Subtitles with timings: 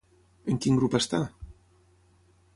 [0.53, 1.21] En quin grup està?